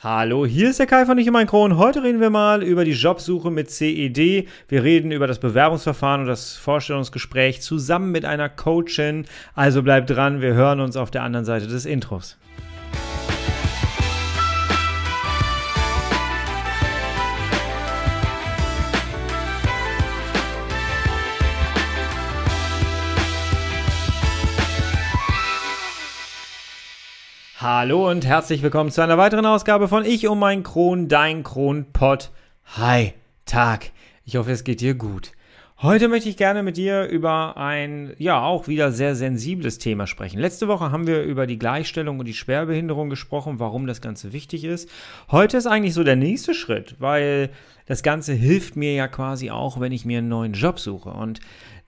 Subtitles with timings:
[0.00, 1.76] Hallo, hier ist der Kai von in mein Kron.
[1.76, 4.46] Heute reden wir mal über die Jobsuche mit CED.
[4.68, 9.26] Wir reden über das Bewerbungsverfahren und das Vorstellungsgespräch zusammen mit einer Coachin.
[9.56, 12.36] Also bleibt dran, wir hören uns auf der anderen Seite des Intros.
[27.60, 32.30] Hallo und herzlich willkommen zu einer weiteren Ausgabe von Ich um mein Kron, dein Kronpott.
[32.76, 33.14] Hi,
[33.46, 33.90] Tag.
[34.24, 35.32] Ich hoffe, es geht dir gut.
[35.82, 40.38] Heute möchte ich gerne mit dir über ein, ja, auch wieder sehr sensibles Thema sprechen.
[40.38, 44.62] Letzte Woche haben wir über die Gleichstellung und die Schwerbehinderung gesprochen, warum das Ganze wichtig
[44.62, 44.88] ist.
[45.32, 47.50] Heute ist eigentlich so der nächste Schritt, weil
[47.86, 51.10] das Ganze hilft mir ja quasi auch, wenn ich mir einen neuen Job suche.
[51.10, 51.40] Und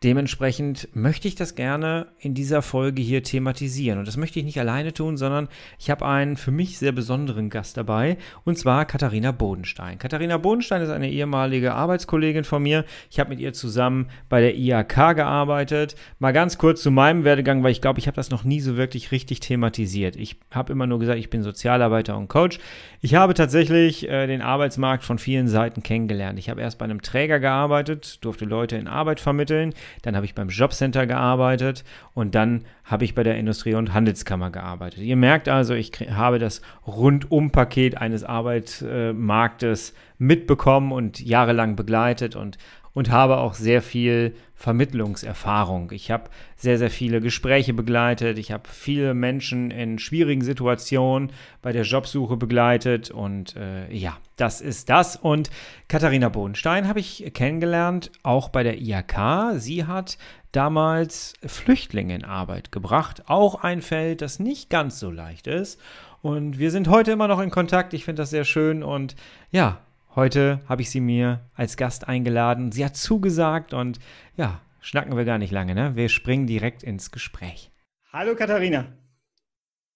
[0.02, 3.98] Dementsprechend möchte ich das gerne in dieser Folge hier thematisieren.
[3.98, 7.50] Und das möchte ich nicht alleine tun, sondern ich habe einen für mich sehr besonderen
[7.50, 9.98] Gast dabei, und zwar Katharina Bodenstein.
[9.98, 12.86] Katharina Bodenstein ist eine ehemalige Arbeitskollegin von mir.
[13.10, 15.97] Ich habe mit ihr zusammen bei der IAK gearbeitet.
[16.19, 18.78] Mal ganz kurz zu meinem Werdegang, weil ich glaube, ich habe das noch nie so
[18.78, 20.16] wirklich richtig thematisiert.
[20.16, 22.58] Ich habe immer nur gesagt, ich bin Sozialarbeiter und Coach.
[23.03, 26.38] Ich habe tatsächlich äh, den Arbeitsmarkt von vielen Seiten kennengelernt.
[26.38, 30.34] Ich habe erst bei einem Träger gearbeitet, durfte Leute in Arbeit vermitteln dann habe ich
[30.34, 35.00] beim Jobcenter gearbeitet und dann habe ich bei der Industrie- und Handelskammer gearbeitet.
[35.00, 42.58] Ihr merkt also, ich habe das Rundumpaket eines Arbeitsmarktes mitbekommen und jahrelang begleitet und
[42.92, 45.91] und habe auch sehr viel Vermittlungserfahrung.
[45.92, 46.25] Ich habe
[46.56, 48.38] sehr, sehr viele Gespräche begleitet.
[48.38, 51.30] Ich habe viele Menschen in schwierigen Situationen
[51.62, 53.10] bei der Jobsuche begleitet.
[53.10, 55.16] Und äh, ja, das ist das.
[55.16, 55.50] Und
[55.88, 59.55] Katharina Bodenstein habe ich kennengelernt, auch bei der IAK.
[59.56, 60.19] Sie hat
[60.52, 63.24] damals Flüchtlinge in Arbeit gebracht.
[63.27, 65.80] Auch ein Feld, das nicht ganz so leicht ist.
[66.22, 67.94] Und wir sind heute immer noch in Kontakt.
[67.94, 68.82] Ich finde das sehr schön.
[68.82, 69.16] Und
[69.50, 69.80] ja,
[70.16, 72.72] Heute habe ich sie mir als Gast eingeladen.
[72.72, 74.00] Sie hat zugesagt und
[74.36, 75.94] ja, schnacken wir gar nicht lange, ne?
[75.94, 77.70] Wir springen direkt ins Gespräch.
[78.12, 78.86] Hallo Katharina.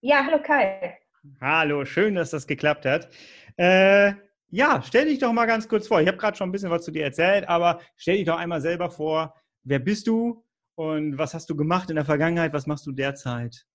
[0.03, 0.99] Ja, hallo Kai.
[1.41, 3.09] Hallo, schön, dass das geklappt hat.
[3.57, 4.13] Äh,
[4.55, 6.01] ja, stell dich doch mal ganz kurz vor.
[6.01, 8.61] Ich habe gerade schon ein bisschen was zu dir erzählt, aber stell dich doch einmal
[8.61, 9.35] selber vor.
[9.65, 10.45] Wer bist du
[10.77, 12.53] und was hast du gemacht in der Vergangenheit?
[12.53, 13.67] Was machst du derzeit?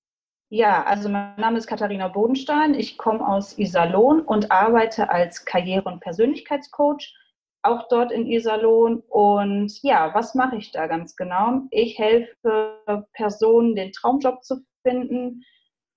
[0.49, 2.73] Ja, also mein Name ist Katharina Bodenstein.
[2.75, 7.13] Ich komme aus Iserlohn und arbeite als Karriere- und Persönlichkeitscoach,
[7.61, 9.03] auch dort in Iserlohn.
[9.09, 11.63] Und ja, was mache ich da ganz genau?
[11.71, 15.43] Ich helfe Personen, den Traumjob zu finden,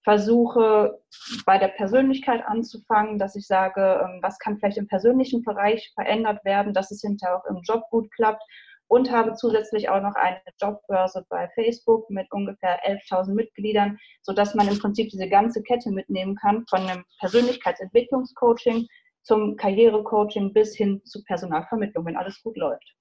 [0.05, 0.99] versuche
[1.47, 6.45] bei der Persönlichkeit anzufangen, dass ich sage, ähm, was kann vielleicht im persönlichen Bereich verändert
[6.45, 8.43] werden, dass es hinterher auch im Job gut klappt
[8.89, 14.69] und habe zusätzlich auch noch eine Jobbörse bei Facebook mit ungefähr 11.000 Mitgliedern, sodass man
[14.69, 18.87] im Prinzip diese ganze Kette mitnehmen kann, von einem Persönlichkeitsentwicklungscoaching
[19.23, 22.95] zum Karrierecoaching bis hin zu Personalvermittlung, wenn alles gut läuft.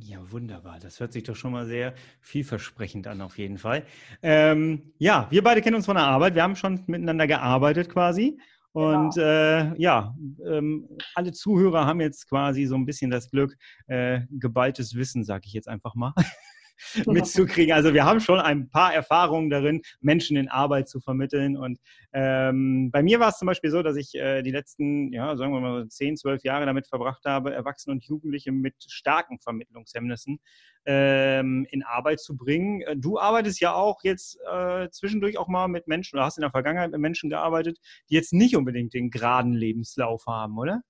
[0.00, 0.80] Ja, wunderbar.
[0.80, 3.84] Das hört sich doch schon mal sehr vielversprechend an, auf jeden Fall.
[4.22, 6.34] Ähm, ja, wir beide kennen uns von der Arbeit.
[6.34, 8.38] Wir haben schon miteinander gearbeitet quasi.
[8.72, 9.26] Und genau.
[9.26, 13.56] äh, ja, ähm, alle Zuhörer haben jetzt quasi so ein bisschen das Glück,
[13.86, 16.12] äh, geballtes Wissen, sage ich jetzt einfach mal,
[17.06, 17.74] mitzukriegen.
[17.74, 21.56] Also wir haben schon ein paar Erfahrungen darin, Menschen in Arbeit zu vermitteln.
[21.56, 21.78] Und
[22.12, 25.52] ähm, bei mir war es zum Beispiel so, dass ich äh, die letzten, ja, sagen
[25.52, 30.40] wir mal, 10, 12 Jahre damit verbracht habe, Erwachsene und Jugendliche mit starken Vermittlungshemmnissen
[30.86, 32.82] ähm, in Arbeit zu bringen.
[32.82, 36.42] Äh, du arbeitest ja auch jetzt äh, zwischendurch auch mal mit Menschen oder hast in
[36.42, 37.78] der Vergangenheit mit Menschen gearbeitet,
[38.10, 40.82] die jetzt nicht unbedingt den geraden Lebenslauf haben, oder?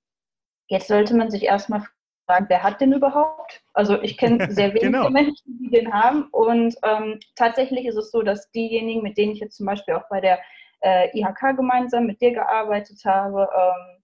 [0.69, 1.87] Jetzt sollte man sich erstmal
[2.27, 3.63] fragen, wer hat den überhaupt?
[3.73, 5.11] Also ich kenne sehr wenige genau.
[5.11, 6.29] Menschen, die den haben.
[6.31, 10.09] Und ähm, tatsächlich ist es so, dass diejenigen, mit denen ich jetzt zum Beispiel auch
[10.09, 10.41] bei der
[10.81, 14.03] äh, IHK gemeinsam mit dir gearbeitet habe, ähm,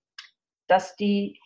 [0.66, 1.38] dass die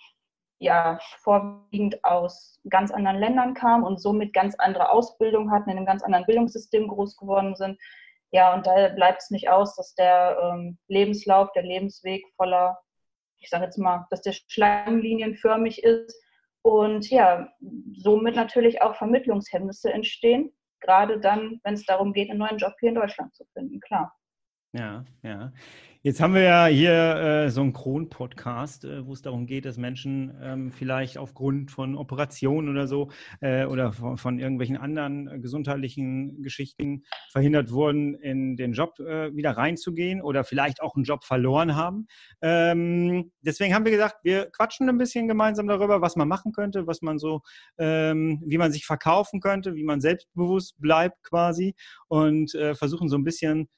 [0.59, 5.87] ja vorwiegend aus ganz anderen Ländern kamen und somit ganz andere Ausbildung hatten, in einem
[5.87, 7.79] ganz anderen Bildungssystem groß geworden sind.
[8.31, 12.79] Ja, und da bleibt es nicht aus, dass der ähm, Lebenslauf, der Lebensweg voller,
[13.39, 16.24] ich sage jetzt mal, dass der schlangenlinienförmig ist
[16.65, 17.53] und ja,
[17.93, 20.51] somit natürlich auch Vermittlungshemmnisse entstehen,
[20.81, 24.17] gerade dann, wenn es darum geht, einen neuen Job hier in Deutschland zu finden, klar.
[24.73, 25.53] Ja, ja.
[26.07, 29.79] Jetzt haben wir ja hier äh, so einen Kron-Podcast, äh, wo es darum geht, dass
[29.79, 33.11] Menschen ähm, vielleicht aufgrund von Operationen oder so
[33.41, 39.35] äh, oder von, von, irgendwelchen anderen äh, gesundheitlichen Geschichten verhindert wurden, in den Job äh,
[39.35, 42.07] wieder reinzugehen oder vielleicht auch einen Job verloren haben.
[42.43, 46.87] Ähm, deswegen haben wir gesagt, wir quatschen ein bisschen gemeinsam darüber, was man machen könnte,
[46.87, 47.41] was man so,
[47.79, 51.75] ähm, wie man sich verkaufen könnte, wie man selbstbewusst bleibt quasi
[52.09, 53.71] und äh, versuchen so ein bisschen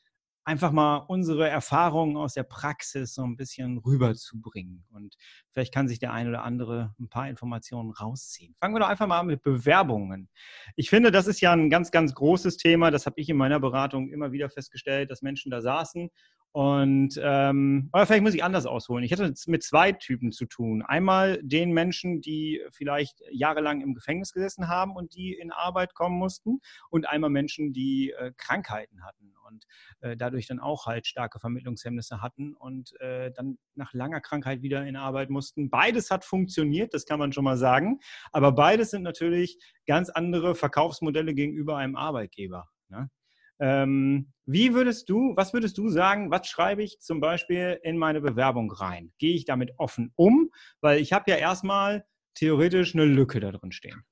[0.46, 4.84] einfach mal unsere Erfahrungen aus der Praxis so ein bisschen rüberzubringen.
[4.92, 5.16] Und
[5.50, 8.54] vielleicht kann sich der ein oder andere ein paar Informationen rausziehen.
[8.60, 10.28] Fangen wir doch einfach mal an mit Bewerbungen.
[10.76, 12.92] Ich finde, das ist ja ein ganz, ganz großes Thema.
[12.92, 16.10] Das habe ich in meiner Beratung immer wieder festgestellt, dass Menschen da saßen
[16.56, 19.04] und ähm, aber vielleicht muss ich anders ausholen.
[19.04, 20.80] Ich hatte mit zwei Typen zu tun.
[20.80, 26.16] Einmal den Menschen, die vielleicht jahrelang im Gefängnis gesessen haben und die in Arbeit kommen
[26.18, 29.66] mussten, und einmal Menschen, die äh, Krankheiten hatten und
[30.00, 34.86] äh, dadurch dann auch halt starke Vermittlungshemmnisse hatten und äh, dann nach langer Krankheit wieder
[34.86, 35.70] in Arbeit mussten.
[35.70, 38.00] Beides hat funktioniert, das kann man schon mal sagen.
[38.32, 42.68] Aber beides sind natürlich ganz andere Verkaufsmodelle gegenüber einem Arbeitgeber.
[42.88, 43.10] Ne?
[43.58, 48.20] Ähm, wie würdest du, was würdest du sagen, was schreibe ich zum Beispiel in meine
[48.20, 49.12] Bewerbung rein?
[49.18, 50.50] Gehe ich damit offen um?
[50.80, 52.04] Weil ich habe ja erstmal
[52.34, 54.04] theoretisch eine Lücke da drin stehen.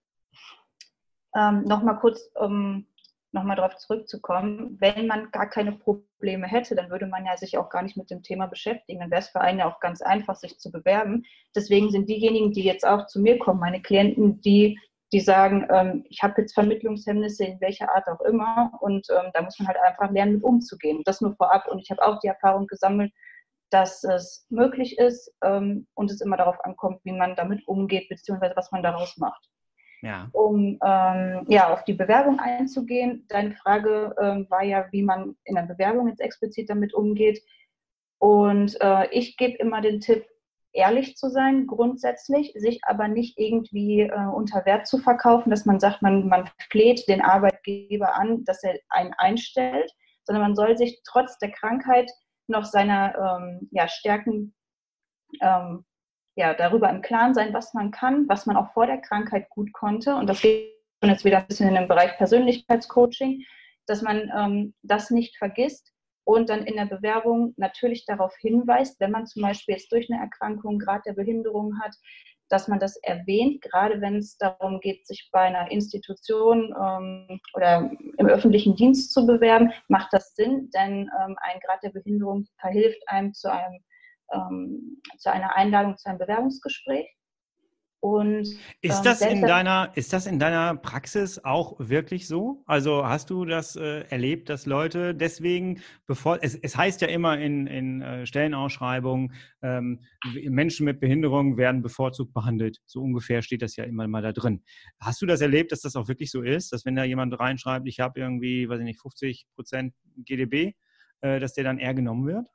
[1.37, 2.87] Ähm, Nochmal kurz, um
[3.35, 7.69] nochmal darauf zurückzukommen, wenn man gar keine Probleme hätte, dann würde man ja sich auch
[7.69, 9.01] gar nicht mit dem Thema beschäftigen.
[9.01, 11.25] Dann wäre es für einen ja auch ganz einfach, sich zu bewerben.
[11.55, 14.79] Deswegen sind diejenigen, die jetzt auch zu mir kommen, meine Klienten, die
[15.13, 19.43] die sagen, ähm, ich habe jetzt Vermittlungshemmnisse in welcher Art auch immer und ähm, da
[19.43, 21.03] muss man halt einfach lernen, mit umzugehen.
[21.05, 23.13] Das nur vorab und ich habe auch die Erfahrung gesammelt,
[23.71, 28.57] dass es möglich ist ähm, und es immer darauf ankommt, wie man damit umgeht, beziehungsweise
[28.57, 29.49] was man daraus macht.
[30.05, 30.29] Ja.
[30.33, 35.55] Um ähm, ja, auf die Bewerbung einzugehen, deine Frage ähm, war ja, wie man in
[35.55, 37.43] der Bewerbung jetzt explizit damit umgeht.
[38.19, 40.27] Und äh, ich gebe immer den Tipp,
[40.73, 45.81] ehrlich zu sein, grundsätzlich, sich aber nicht irgendwie äh, unter Wert zu verkaufen, dass man
[45.81, 49.91] sagt, man, man fleht den Arbeitgeber an, dass er einen einstellt,
[50.25, 52.11] sondern man soll sich trotz der Krankheit
[52.47, 54.55] noch seiner ähm, ja, Stärken
[55.41, 55.85] ähm,
[56.37, 59.73] ja, darüber im Klaren sein, was man kann, was man auch vor der Krankheit gut
[59.73, 60.17] konnte.
[60.17, 60.73] Und das geht
[61.03, 63.45] jetzt wieder ein bisschen in den Bereich Persönlichkeitscoaching,
[63.87, 65.93] dass man ähm, das nicht vergisst
[66.25, 70.21] und dann in der Bewerbung natürlich darauf hinweist, wenn man zum Beispiel jetzt durch eine
[70.21, 71.95] Erkrankung Grad der Behinderung hat,
[72.49, 77.91] dass man das erwähnt, gerade wenn es darum geht, sich bei einer Institution ähm, oder
[78.19, 83.01] im öffentlichen Dienst zu bewerben, macht das Sinn, denn ähm, ein Grad der Behinderung verhilft
[83.07, 83.81] einem zu, einem,
[84.32, 87.06] ähm, zu einer Einladung zu einem Bewerbungsgespräch.
[88.05, 88.47] Und,
[88.82, 92.62] ist, ähm, das in deiner, ist das in deiner Praxis auch wirklich so?
[92.67, 97.38] Also hast du das äh, erlebt, dass Leute deswegen, bevor, es, es heißt ja immer
[97.38, 99.32] in, in äh, Stellenausschreibungen,
[99.62, 100.00] ähm,
[100.50, 102.77] Menschen mit Behinderung werden bevorzugt behandelt.
[102.85, 104.62] So ungefähr steht das ja immer mal da drin.
[105.00, 107.88] Hast du das erlebt, dass das auch wirklich so ist, dass wenn da jemand reinschreibt,
[107.88, 110.75] ich habe irgendwie, weiß ich nicht, 50 Prozent GDB,
[111.23, 112.50] äh, dass der dann eher genommen wird?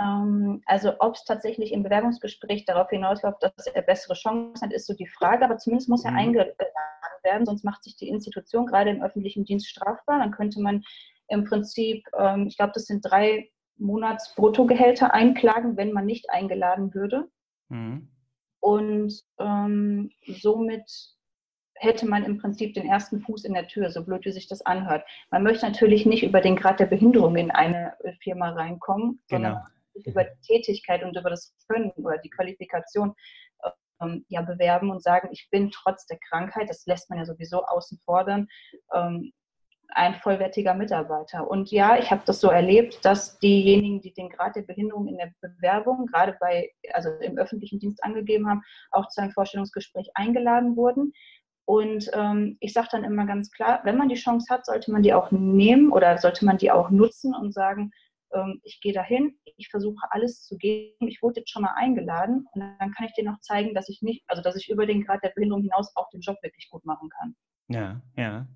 [0.00, 4.86] Ähm, also ob es tatsächlich im Bewerbungsgespräch darauf hinausläuft, dass er bessere Chancen hat, ist
[4.86, 5.44] so die Frage.
[5.44, 6.18] Aber zumindest muss er mhm.
[6.18, 6.54] eingeladen
[7.22, 10.18] werden, sonst macht sich die Institution gerade im öffentlichen Dienst strafbar.
[10.18, 10.84] Dann könnte man
[11.28, 16.94] im Prinzip, ähm, ich glaube, das sind drei Monats Bruttogehälter einklagen, wenn man nicht eingeladen
[16.94, 17.28] würde.
[17.68, 18.08] Mhm.
[18.60, 21.14] Und ähm, somit
[21.74, 24.64] hätte man im Prinzip den ersten Fuß in der Tür, so blöd wie sich das
[24.64, 25.04] anhört.
[25.30, 29.48] Man möchte natürlich nicht über den Grad der Behinderung in eine Firma reinkommen, genau.
[29.48, 33.14] sondern sich über die Tätigkeit und über das Können oder die Qualifikation
[34.02, 37.64] ähm, ja bewerben und sagen, ich bin trotz der Krankheit, das lässt man ja sowieso
[37.64, 38.48] außen fordern,
[38.94, 39.32] ähm,
[39.88, 41.48] ein vollwertiger Mitarbeiter.
[41.48, 45.18] Und ja, ich habe das so erlebt, dass diejenigen, die den Grad der Behinderung in
[45.18, 50.76] der Bewerbung, gerade bei, also im öffentlichen Dienst angegeben haben, auch zu einem Vorstellungsgespräch eingeladen
[50.76, 51.12] wurden.
[51.66, 55.02] Und ähm, ich sage dann immer ganz klar, wenn man die Chance hat, sollte man
[55.02, 57.90] die auch nehmen oder sollte man die auch nutzen und sagen,
[58.34, 62.46] ähm, ich gehe dahin, ich versuche alles zu geben, ich wurde jetzt schon mal eingeladen
[62.52, 65.04] und dann kann ich dir noch zeigen, dass ich nicht, also dass ich über den
[65.04, 67.34] Grad der Behinderung hinaus auch den Job wirklich gut machen kann.
[67.68, 68.46] Ja, ja.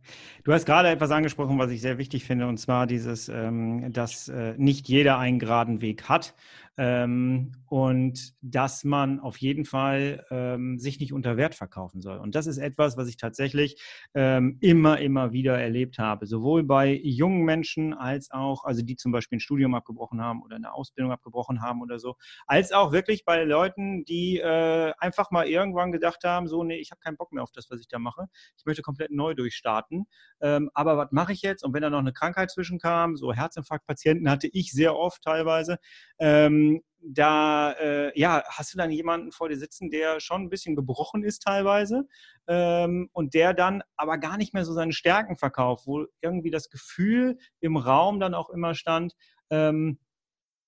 [0.44, 4.28] Du hast gerade etwas angesprochen, was ich sehr wichtig finde, und zwar dieses, ähm, dass
[4.28, 6.34] äh, nicht jeder einen geraden Weg hat
[6.78, 12.18] ähm, und dass man auf jeden Fall ähm, sich nicht unter Wert verkaufen soll.
[12.18, 13.82] Und das ist etwas, was ich tatsächlich
[14.14, 19.10] ähm, immer, immer wieder erlebt habe, sowohl bei jungen Menschen als auch, also die zum
[19.10, 22.14] Beispiel ein Studium abgebrochen haben oder eine Ausbildung abgebrochen haben oder so,
[22.46, 26.92] als auch wirklich bei Leuten, die äh, einfach mal irgendwann gedacht haben, so, nee, ich
[26.92, 28.26] habe keinen Bock mehr auf das, was ich da mache.
[28.56, 30.06] Ich möchte komplett neu durchstarten.
[30.40, 31.64] Ähm, aber was mache ich jetzt?
[31.64, 35.78] Und wenn da noch eine Krankheit zwischenkam, so Herzinfarktpatienten hatte ich sehr oft teilweise,
[36.20, 36.67] ähm,
[37.00, 41.22] da äh, ja, hast du dann jemanden vor dir sitzen, der schon ein bisschen gebrochen
[41.22, 42.06] ist teilweise
[42.46, 46.70] ähm, und der dann aber gar nicht mehr so seine Stärken verkauft, wo irgendwie das
[46.70, 49.14] Gefühl im Raum dann auch immer stand,
[49.50, 49.98] ähm,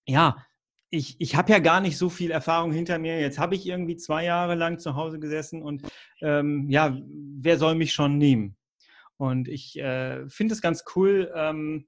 [0.07, 0.37] ja,
[0.91, 3.21] ich, ich habe ja gar nicht so viel Erfahrung hinter mir.
[3.21, 5.83] Jetzt habe ich irgendwie zwei Jahre lang zu Hause gesessen und
[6.21, 8.57] ähm, ja, wer soll mich schon nehmen?
[9.17, 11.87] Und ich äh, finde es ganz cool, ähm,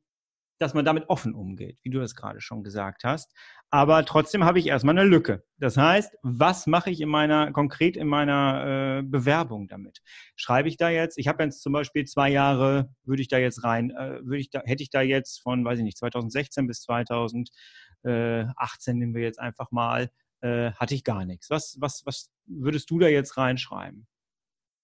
[0.62, 3.34] dass man damit offen umgeht, wie du das gerade schon gesagt hast.
[3.70, 5.44] Aber trotzdem habe ich erstmal eine Lücke.
[5.58, 10.00] Das heißt, was mache ich in meiner, konkret in meiner äh, Bewerbung damit?
[10.36, 13.64] Schreibe ich da jetzt, ich habe jetzt zum Beispiel zwei Jahre, würde ich da jetzt
[13.64, 16.82] rein, äh, würde ich da, hätte ich da jetzt von, weiß ich nicht, 2016 bis
[16.82, 20.10] 2018 nehmen wir jetzt einfach mal,
[20.42, 21.50] äh, hatte ich gar nichts.
[21.50, 24.06] Was, was, was würdest du da jetzt reinschreiben?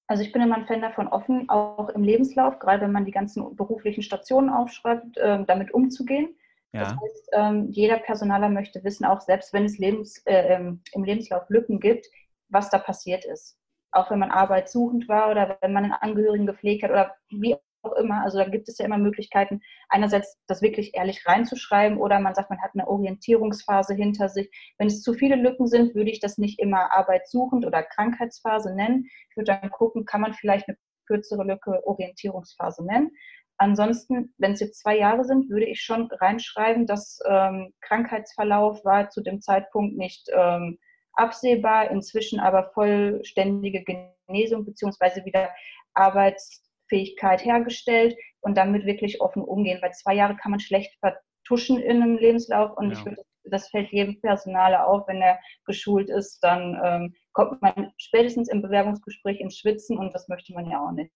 [0.09, 3.13] Also ich bin immer ein Fan davon, offen, auch im Lebenslauf, gerade wenn man die
[3.13, 6.35] ganzen beruflichen Stationen aufschreibt, äh, damit umzugehen.
[6.73, 6.81] Ja.
[6.81, 11.05] Das heißt, ähm, jeder Personaler möchte wissen, auch selbst wenn es Lebens, äh, ähm, im
[11.05, 12.07] Lebenslauf Lücken gibt,
[12.49, 13.59] was da passiert ist.
[13.91, 17.57] Auch wenn man arbeitssuchend war oder wenn man einen Angehörigen gepflegt hat oder wie
[17.89, 18.23] auch immer.
[18.23, 22.51] Also da gibt es ja immer Möglichkeiten, einerseits das wirklich ehrlich reinzuschreiben oder man sagt,
[22.51, 24.51] man hat eine Orientierungsphase hinter sich.
[24.79, 29.07] Wenn es zu viele Lücken sind, würde ich das nicht immer arbeitssuchend oder Krankheitsphase nennen.
[29.31, 30.77] Ich würde dann gucken, kann man vielleicht eine
[31.07, 33.11] kürzere Lücke Orientierungsphase nennen.
[33.57, 39.11] Ansonsten, wenn es jetzt zwei Jahre sind, würde ich schon reinschreiben, dass ähm, Krankheitsverlauf war
[39.11, 40.79] zu dem Zeitpunkt nicht ähm,
[41.15, 43.83] absehbar, inzwischen aber vollständige
[44.29, 45.25] Genesung bzw.
[45.25, 45.51] wieder
[45.95, 51.79] Arbeits Fähigkeit hergestellt und damit wirklich offen umgehen, weil zwei Jahre kann man schlecht vertuschen
[51.79, 52.99] in einem Lebenslauf und ja.
[52.99, 57.93] ich würde, das fällt jedem Personaler auf, wenn er geschult ist, dann ähm, kommt man
[57.97, 61.11] spätestens im Bewerbungsgespräch ins Schwitzen und das möchte man ja auch nicht.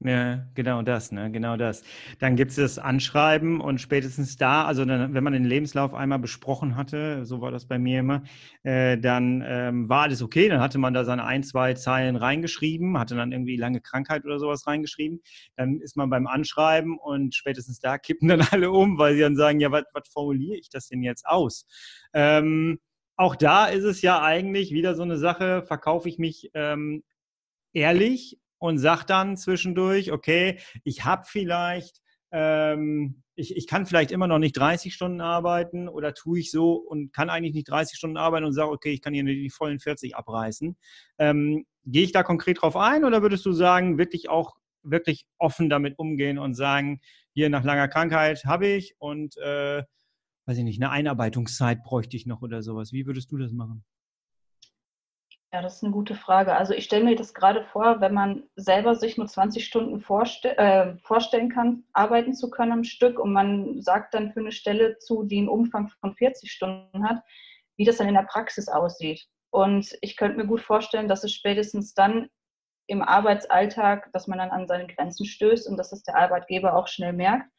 [0.00, 1.28] Ja, genau das, ne?
[1.32, 1.82] genau das.
[2.20, 6.20] Dann gibt es das Anschreiben und spätestens da, also dann, wenn man den Lebenslauf einmal
[6.20, 8.22] besprochen hatte, so war das bei mir immer,
[8.62, 12.96] äh, dann ähm, war alles okay, dann hatte man da seine ein, zwei Zeilen reingeschrieben,
[12.96, 15.20] hatte dann irgendwie lange Krankheit oder sowas reingeschrieben.
[15.56, 19.34] Dann ist man beim Anschreiben und spätestens da kippen dann alle um, weil sie dann
[19.34, 21.66] sagen, ja, was formuliere ich das denn jetzt aus?
[22.12, 22.78] Ähm,
[23.16, 27.02] auch da ist es ja eigentlich wieder so eine Sache, verkaufe ich mich ähm,
[27.72, 32.00] ehrlich und sag dann zwischendurch, okay, ich habe vielleicht,
[32.30, 36.74] ähm, ich, ich kann vielleicht immer noch nicht 30 Stunden arbeiten oder tue ich so
[36.74, 39.78] und kann eigentlich nicht 30 Stunden arbeiten und sage, okay, ich kann hier die vollen
[39.78, 40.76] 40 abreißen.
[41.18, 45.70] Ähm, Gehe ich da konkret drauf ein oder würdest du sagen, wirklich auch wirklich offen
[45.70, 47.00] damit umgehen und sagen,
[47.32, 49.82] hier nach langer Krankheit habe ich und äh,
[50.46, 52.92] weiß ich nicht, eine Einarbeitungszeit bräuchte ich noch oder sowas.
[52.92, 53.84] Wie würdest du das machen?
[55.50, 56.54] Ja, das ist eine gute Frage.
[56.54, 60.58] Also ich stelle mir das gerade vor, wenn man selber sich nur 20 Stunden vorste
[60.58, 64.98] äh, vorstellen kann, arbeiten zu können am Stück und man sagt dann für eine Stelle
[64.98, 67.22] zu, die einen Umfang von 40 Stunden hat,
[67.78, 69.26] wie das dann in der Praxis aussieht.
[69.50, 72.28] Und ich könnte mir gut vorstellen, dass es spätestens dann
[72.86, 76.88] im Arbeitsalltag, dass man dann an seine Grenzen stößt und dass es der Arbeitgeber auch
[76.88, 77.50] schnell merkt.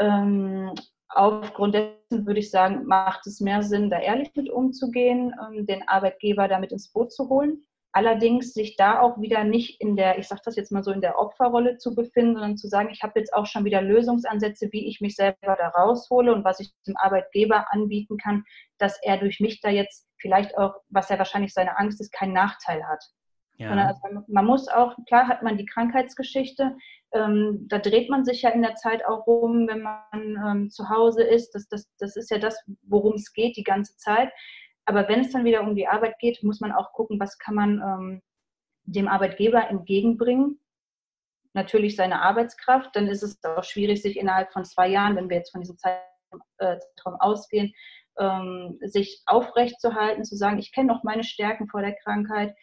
[0.00, 0.72] Ähm,
[1.10, 5.88] Aufgrund dessen würde ich sagen, macht es mehr Sinn, da ehrlich mit umzugehen, ähm, den
[5.88, 7.64] Arbeitgeber damit ins Boot zu holen.
[7.92, 11.00] Allerdings sich da auch wieder nicht in der, ich sage das jetzt mal so, in
[11.00, 14.86] der Opferrolle zu befinden, sondern zu sagen, ich habe jetzt auch schon wieder Lösungsansätze, wie
[14.86, 18.44] ich mich selber da raushole und was ich dem Arbeitgeber anbieten kann,
[18.76, 22.34] dass er durch mich da jetzt vielleicht auch, was ja wahrscheinlich seine Angst ist, keinen
[22.34, 23.02] Nachteil hat.
[23.56, 23.70] Ja.
[23.70, 26.76] Also man muss auch, klar hat man die Krankheitsgeschichte,
[27.12, 30.88] ähm, da dreht man sich ja in der Zeit auch rum, wenn man ähm, zu
[30.88, 31.52] Hause ist.
[31.54, 34.30] Das, das, das ist ja das, worum es geht die ganze Zeit.
[34.84, 37.54] Aber wenn es dann wieder um die Arbeit geht, muss man auch gucken, was kann
[37.54, 38.22] man ähm,
[38.84, 40.60] dem Arbeitgeber entgegenbringen.
[41.54, 45.38] Natürlich seine Arbeitskraft, dann ist es auch schwierig, sich innerhalb von zwei Jahren, wenn wir
[45.38, 47.72] jetzt von diesem Zeitraum, äh, Zeitraum ausgehen,
[48.18, 52.54] ähm, sich aufrechtzuerhalten, zu sagen, ich kenne noch meine Stärken vor der Krankheit,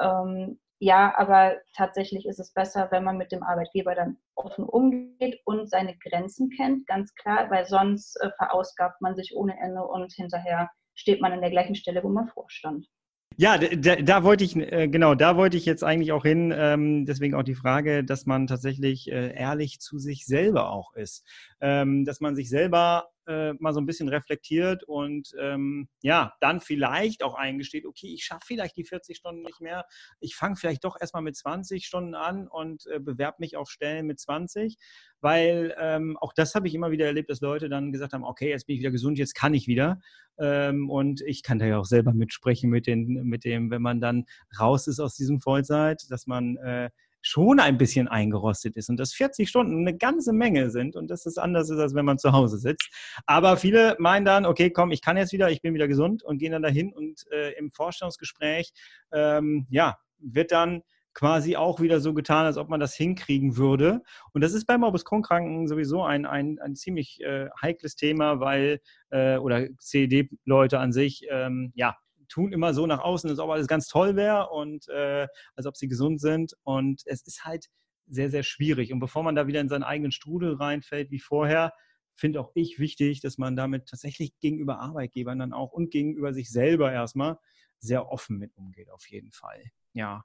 [0.00, 5.40] ähm, ja, aber tatsächlich ist es besser, wenn man mit dem Arbeitgeber dann offen umgeht
[5.44, 10.12] und seine Grenzen kennt, ganz klar, weil sonst äh, verausgabt man sich ohne Ende und
[10.12, 12.88] hinterher steht man an der gleichen Stelle, wo man vorstand.
[13.36, 16.52] Ja, da, da, wollte ich, äh, genau, da wollte ich jetzt eigentlich auch hin.
[16.54, 21.24] Ähm, deswegen auch die Frage, dass man tatsächlich äh, ehrlich zu sich selber auch ist.
[21.60, 26.60] Ähm, dass man sich selber äh, mal so ein bisschen reflektiert und ähm, ja, dann
[26.60, 29.84] vielleicht auch eingesteht, okay, ich schaffe vielleicht die 40 Stunden nicht mehr.
[30.20, 34.06] Ich fange vielleicht doch erstmal mit 20 Stunden an und äh, bewerbe mich auf Stellen
[34.06, 34.76] mit 20,
[35.20, 38.50] weil ähm, auch das habe ich immer wieder erlebt, dass Leute dann gesagt haben, okay,
[38.50, 40.00] jetzt bin ich wieder gesund, jetzt kann ich wieder.
[40.38, 44.00] Ähm, und ich kann da ja auch selber mitsprechen mit, den, mit dem, wenn man
[44.00, 44.24] dann
[44.58, 46.90] raus ist aus diesem Vollzeit, dass man äh,
[47.22, 51.24] schon ein bisschen eingerostet ist und dass 40 Stunden eine ganze Menge sind und dass
[51.24, 52.90] es anders ist, als wenn man zu Hause sitzt.
[53.26, 56.38] Aber viele meinen dann, okay, komm, ich kann jetzt wieder, ich bin wieder gesund und
[56.38, 58.72] gehen dann dahin und äh, im Vorstellungsgespräch,
[59.12, 60.82] ähm, ja, wird dann
[61.14, 64.02] quasi auch wieder so getan, als ob man das hinkriegen würde.
[64.32, 68.80] Und das ist bei Morbus Crohn-Kranken sowieso ein, ein, ein ziemlich äh, heikles Thema, weil,
[69.10, 71.96] äh, oder CED-Leute an sich, ähm, ja,
[72.32, 75.76] tun immer so nach außen, als ob alles ganz toll wäre und äh, als ob
[75.76, 76.54] sie gesund sind.
[76.62, 77.66] Und es ist halt
[78.06, 78.92] sehr, sehr schwierig.
[78.92, 81.72] Und bevor man da wieder in seinen eigenen Strudel reinfällt wie vorher,
[82.14, 86.50] finde auch ich wichtig, dass man damit tatsächlich gegenüber Arbeitgebern dann auch und gegenüber sich
[86.50, 87.38] selber erstmal
[87.78, 89.62] sehr offen mit umgeht, auf jeden Fall.
[89.92, 90.24] Ja.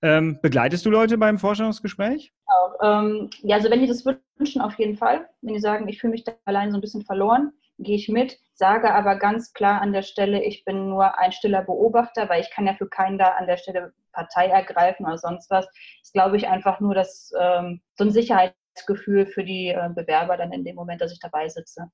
[0.00, 2.32] Ähm, begleitest du Leute beim Vorstellungsgespräch?
[2.46, 5.28] Auch, ähm, ja, also wenn die das wünschen, auf jeden Fall.
[5.42, 8.38] Wenn die sagen, ich fühle mich da allein so ein bisschen verloren, gehe ich mit,
[8.54, 12.50] sage aber ganz klar an der Stelle, ich bin nur ein stiller Beobachter, weil ich
[12.50, 15.66] kann ja für keinen da an der Stelle Partei ergreifen oder sonst was.
[16.02, 20.52] Das glaube ich einfach nur, dass ähm, so ein Sicherheitsgefühl für die äh, Bewerber dann
[20.52, 21.90] in dem Moment, dass ich dabei sitze.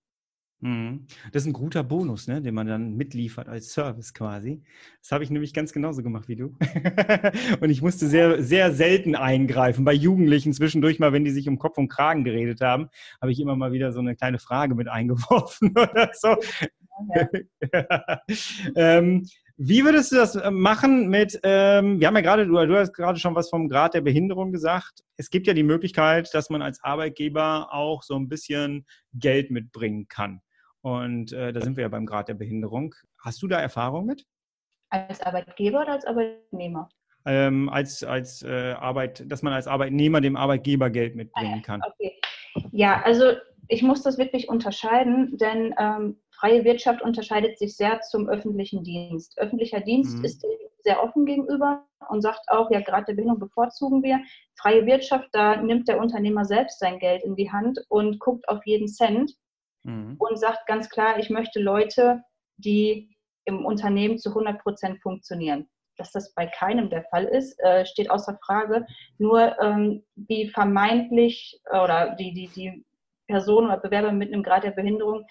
[0.65, 1.07] Mhm.
[1.31, 4.63] Das ist ein guter Bonus, ne, den man dann mitliefert als Service quasi.
[5.03, 6.57] Das habe ich nämlich ganz genauso gemacht wie du.
[7.61, 9.85] und ich musste sehr, sehr selten eingreifen.
[9.85, 12.89] Bei Jugendlichen zwischendurch mal, wenn die sich um Kopf und Kragen geredet haben,
[13.21, 16.35] habe ich immer mal wieder so eine kleine Frage mit eingeworfen oder so.
[17.15, 18.19] Ja.
[18.75, 19.27] ähm,
[19.59, 22.95] wie würdest du das äh, machen mit, ähm, wir haben ja gerade, du, du hast
[22.95, 25.05] gerade schon was vom Grad der Behinderung gesagt.
[25.19, 30.09] Es gibt ja die Möglichkeit, dass man als Arbeitgeber auch so ein bisschen Geld mitbringen
[30.09, 30.41] kann.
[30.85, 32.95] Und äh, da sind wir ja beim Grad der Behinderung.
[33.19, 34.27] Hast du da Erfahrung mit?
[34.91, 36.91] Als Arbeitgeber oder als Arbeitnehmer?
[37.25, 41.81] Ähm, als als äh, Arbeit, dass man als Arbeitnehmer dem Arbeitgeber Geld mitbringen kann.
[41.83, 42.21] Okay.
[42.71, 43.33] Ja, also
[43.69, 49.39] ich muss das wirklich unterscheiden, denn ähm, freie Wirtschaft unterscheidet sich sehr zum öffentlichen Dienst.
[49.39, 50.25] Öffentlicher Dienst mhm.
[50.27, 50.45] ist
[50.83, 54.21] sehr offen gegenüber und sagt auch, ja, gerade der Bildung bevorzugen wir.
[54.61, 58.67] Freie Wirtschaft, da nimmt der Unternehmer selbst sein Geld in die Hand und guckt auf
[58.67, 59.35] jeden Cent
[59.85, 60.17] mhm.
[60.19, 62.23] und sagt ganz klar, ich möchte Leute,
[62.57, 65.69] die im Unternehmen zu 100 Prozent funktionieren.
[65.97, 68.85] Dass das bei keinem der Fall ist, äh, steht außer Frage.
[69.19, 72.85] Nur ähm, die vermeintlich äh, oder die, die, die
[73.29, 75.25] Personen oder Bewerber mit einem Grad der Behinderung,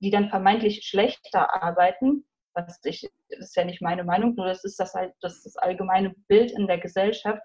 [0.00, 2.24] die dann vermeintlich schlechter arbeiten,
[2.54, 5.56] was ich, das ist ja nicht meine Meinung, nur das ist das halt das, das
[5.56, 7.42] allgemeine Bild in der Gesellschaft,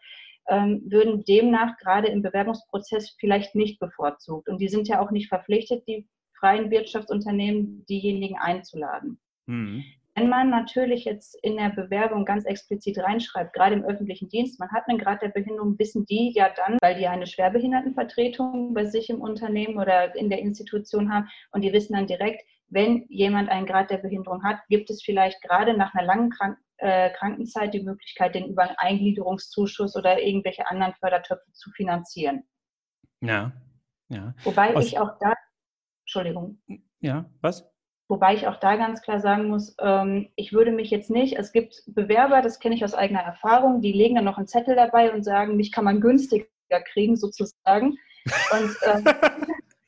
[0.50, 4.50] ähm, würden demnach gerade im Bewerbungsprozess vielleicht nicht bevorzugt.
[4.50, 6.08] Und die sind ja auch nicht verpflichtet, die
[6.44, 9.18] freien Wirtschaftsunternehmen diejenigen einzuladen.
[9.46, 9.86] Mhm.
[10.16, 14.70] Wenn man natürlich jetzt in der Bewerbung ganz explizit reinschreibt, gerade im öffentlichen Dienst, man
[14.70, 19.10] hat einen Grad der Behinderung, wissen die ja dann, weil die eine Schwerbehindertenvertretung bei sich
[19.10, 23.66] im Unternehmen oder in der Institution haben und die wissen dann direkt, wenn jemand einen
[23.66, 27.82] Grad der Behinderung hat, gibt es vielleicht gerade nach einer langen Krank äh, Krankenzeit die
[27.82, 32.44] Möglichkeit, den über einen Eingliederungszuschuss oder irgendwelche anderen Fördertöpfe zu finanzieren.
[33.22, 33.54] Ja,
[34.10, 34.34] ja.
[34.44, 35.34] Wobei Aus ich auch da
[36.14, 36.60] Entschuldigung.
[37.00, 37.68] Ja, was?
[38.08, 41.52] Wobei ich auch da ganz klar sagen muss, ähm, ich würde mich jetzt nicht, es
[41.52, 45.12] gibt Bewerber, das kenne ich aus eigener Erfahrung, die legen dann noch einen Zettel dabei
[45.12, 46.46] und sagen, mich kann man günstiger
[46.92, 47.98] kriegen sozusagen.
[48.52, 49.06] Und, ähm,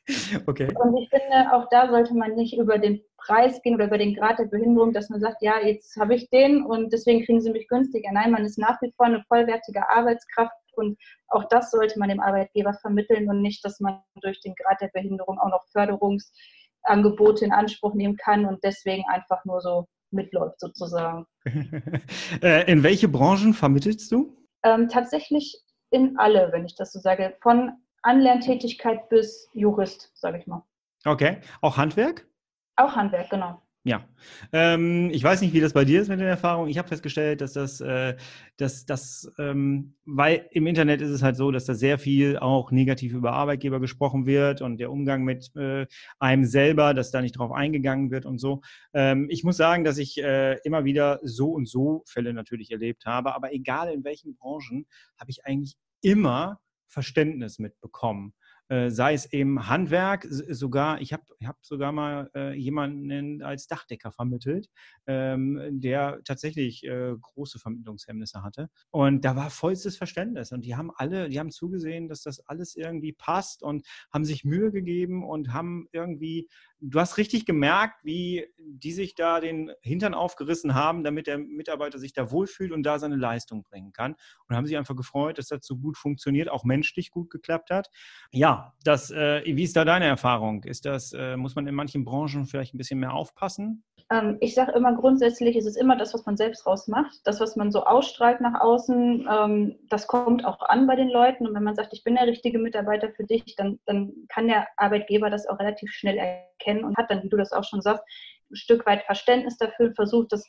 [0.48, 0.74] okay.
[0.76, 4.16] und ich finde, auch da sollte man nicht über den Preis gehen oder über den
[4.16, 7.52] Grad der Behinderung, dass man sagt, ja, jetzt habe ich den und deswegen kriegen sie
[7.52, 8.10] mich günstiger.
[8.12, 12.20] Nein, man ist nach wie vor eine vollwertige Arbeitskraft und auch das sollte man dem
[12.20, 17.52] Arbeitgeber vermitteln und nicht, dass man durch den Grad der Behinderung auch noch Förderungsangebote in
[17.52, 21.26] Anspruch nehmen kann und deswegen einfach nur so mitläuft sozusagen.
[22.42, 24.36] Äh, in welche Branchen vermittelst du?
[24.64, 25.62] Ähm, tatsächlich
[25.92, 27.36] in alle, wenn ich das so sage.
[27.42, 30.64] Von Anlerntätigkeit bis Jurist, sage ich mal.
[31.06, 31.38] Okay.
[31.62, 32.28] Auch Handwerk?
[32.76, 33.62] Auch Handwerk, genau.
[33.88, 34.04] Ja,
[34.52, 36.72] ähm, ich weiß nicht, wie das bei dir ist mit den Erfahrungen.
[36.72, 38.16] Ich habe festgestellt, dass das, äh,
[38.58, 42.72] dass das, ähm, weil im Internet ist es halt so, dass da sehr viel auch
[42.72, 45.86] negativ über Arbeitgeber gesprochen wird und der Umgang mit äh,
[46.18, 48.62] einem selber, dass da nicht drauf eingegangen wird und so.
[48.96, 53.06] Ähm, ich muss sagen, dass ich äh, immer wieder so und so Fälle natürlich erlebt
[53.06, 54.88] habe, aber egal in welchen Branchen,
[55.20, 58.34] habe ich eigentlich immer Verständnis mitbekommen.
[58.68, 64.12] Äh, sei es eben Handwerk, sogar, ich habe hab sogar mal äh, jemanden als Dachdecker
[64.12, 64.70] vermittelt,
[65.06, 68.70] ähm, der tatsächlich äh, große Vermittlungshemmnisse hatte.
[68.92, 70.52] Und da war vollstes Verständnis.
[70.52, 74.44] Und die haben alle, die haben zugesehen, dass das alles irgendwie passt und haben sich
[74.44, 76.48] Mühe gegeben und haben irgendwie
[76.92, 82.00] du hast richtig gemerkt, wie die sich da den Hintern aufgerissen haben, damit der Mitarbeiter
[82.00, 84.16] sich da wohlfühlt und da seine Leistung bringen kann.
[84.48, 87.90] Und haben sich einfach gefreut, dass das so gut funktioniert, auch menschlich gut geklappt hat.
[88.32, 90.64] Ja, das, äh, wie ist da deine Erfahrung?
[90.64, 93.84] Ist das, äh, muss man in manchen Branchen vielleicht ein bisschen mehr aufpassen?
[94.12, 97.16] Ähm, ich sage immer grundsätzlich, ist es immer das, was man selbst rausmacht.
[97.24, 101.48] Das, was man so ausstrahlt nach außen, ähm, das kommt auch an bei den Leuten.
[101.48, 104.68] Und wenn man sagt, ich bin der richtige Mitarbeiter für dich, dann, dann kann der
[104.78, 108.04] Arbeitgeber das auch relativ schnell erkennen und hat dann, wie du das auch schon sagst,
[108.52, 110.48] ein Stück weit Verständnis dafür und versucht, das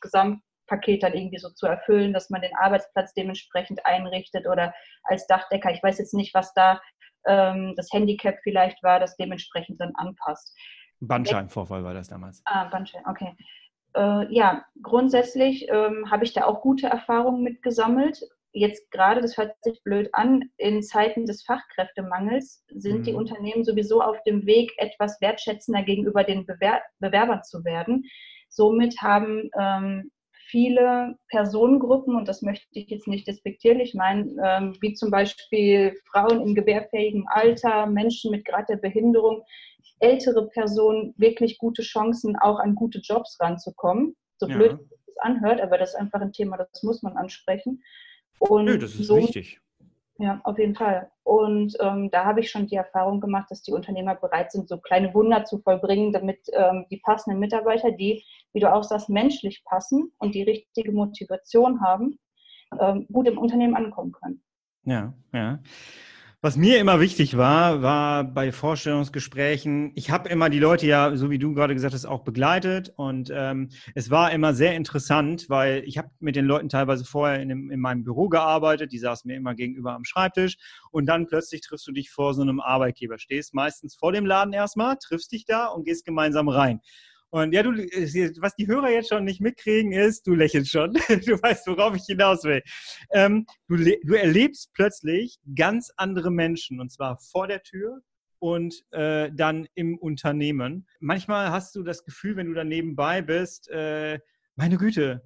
[0.67, 4.75] Gesamtpaket dann irgendwie so zu erfüllen, dass man den Arbeitsplatz dementsprechend einrichtet oder
[5.05, 5.71] als Dachdecker.
[5.73, 6.81] Ich weiß jetzt nicht, was da
[7.27, 10.55] ähm, das Handicap vielleicht war, das dementsprechend dann anpasst.
[11.01, 12.43] Bandscheibenvorfall war das damals.
[12.47, 13.37] Ah, Bandschein, okay.
[13.95, 18.21] Äh, ja, grundsätzlich ähm, habe ich da auch gute Erfahrungen mit gesammelt.
[18.53, 23.03] jetzt gerade, das hört sich blöd an, in Zeiten des Fachkräftemangels sind mhm.
[23.05, 28.05] die Unternehmen sowieso auf dem Weg, etwas wertschätzender gegenüber den Bewer Bewerbern zu werden.
[28.49, 30.11] Somit haben ähm,
[30.51, 36.41] viele Personengruppen, und das möchte ich jetzt nicht despektierlich meinen, ähm, wie zum Beispiel Frauen
[36.41, 39.43] im gewerbfähigen Alter, Menschen mit Grad der Behinderung,
[40.01, 44.15] ältere Personen wirklich gute Chancen, auch an gute Jobs ranzukommen.
[44.39, 44.57] So ja.
[44.57, 47.83] blöd es anhört, aber das ist einfach ein Thema, das muss man ansprechen.
[48.39, 49.61] Und Nö, das ist so, wichtig.
[50.19, 51.11] Ja, auf jeden Fall.
[51.25, 54.79] Und ähm, da habe ich schon die Erfahrung gemacht, dass die Unternehmer bereit sind, so
[54.79, 58.25] kleine Wunder zu vollbringen, damit ähm, die passenden Mitarbeiter, die,
[58.57, 62.19] wie du auch sagst, menschlich passen und die richtige Motivation haben,
[62.81, 64.43] ähm, gut im Unternehmen ankommen können.
[64.85, 65.61] Ja, ja.
[66.41, 71.29] Was mir immer wichtig war, war bei Vorstellungsgesprächen, ich habe immer die Leute ja, so
[71.29, 75.83] wie du gerade gesagt hast, auch begleitet und ähm, es war immer sehr interessant, weil
[75.85, 79.37] ich habe mit den Leuten teilweise vorher in, in, meinem Büro gearbeitet, die saßen mir
[79.37, 80.57] immer gegenüber am Schreibtisch
[80.91, 84.55] und dann plötzlich triffst du dich vor so einem Arbeitgeber, stehst meistens vor dem Laden
[84.55, 86.81] erstmal, triffst dich da und gehst gemeinsam rein.
[87.37, 90.95] Und ja, du, was die Hörer jetzt schon nicht mitkriegen, ist, du lächelst schon.
[91.27, 92.63] Du weißt, worauf ich hinaus will.
[93.13, 98.01] Ähm, du, du, erlebst plötzlich ganz andere Menschen und zwar vor der Tür
[98.39, 100.87] und äh, dann im Unternehmen.
[100.99, 104.19] Manchmal hast du das Gefühl, wenn du da nebenbei bist, äh,
[104.55, 105.23] meine Güte,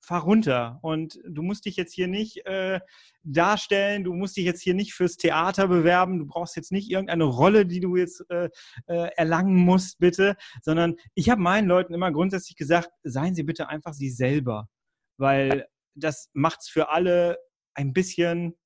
[0.00, 2.80] fahr runter und du musst dich jetzt hier nicht äh,
[3.22, 7.24] darstellen, du musst dich jetzt hier nicht fürs Theater bewerben, du brauchst jetzt nicht irgendeine
[7.24, 8.48] Rolle, die du jetzt äh,
[8.86, 13.68] äh, erlangen musst, bitte, sondern ich habe meinen Leuten immer grundsätzlich gesagt, seien Sie bitte
[13.68, 14.68] einfach Sie selber,
[15.18, 17.38] weil das macht es für alle
[17.74, 18.56] ein bisschen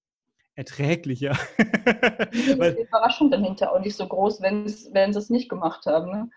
[0.61, 1.37] erträglicher.
[2.59, 6.11] Weil, die Überraschung dahinter auch nicht so groß, wenn, sie es nicht gemacht haben.
[6.13, 6.31] Ne?